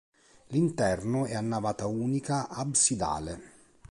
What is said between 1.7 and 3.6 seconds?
unica absidale.